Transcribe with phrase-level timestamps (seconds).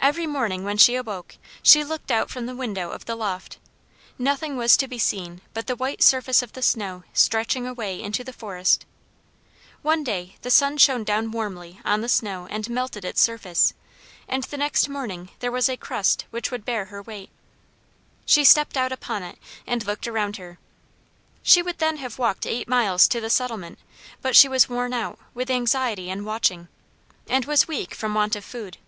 [0.00, 3.58] Every morning when she awoke, she looked out from the window of the loft.
[4.18, 8.24] Nothing was to be seen but the white surface of the snow stretching away into
[8.24, 8.86] the forest.
[9.82, 13.74] One day the sun shone down warmly on the snow and melted its surface,
[14.26, 17.28] and the next morning there was a crust which would bear her weight.
[18.24, 19.36] She stepped out upon it
[19.66, 20.58] and looked around her.
[21.42, 23.78] She would then have walked eight miles to the settlement
[24.22, 26.68] but she was worn out with anxiety and watching,
[27.28, 28.78] and was weak from want of food.